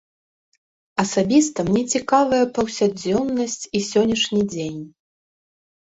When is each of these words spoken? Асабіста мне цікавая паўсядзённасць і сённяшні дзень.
Асабіста 1.03 1.59
мне 1.67 1.83
цікавая 1.93 2.41
паўсядзённасць 2.57 3.63
і 3.77 3.87
сённяшні 3.93 4.41
дзень. 4.53 4.81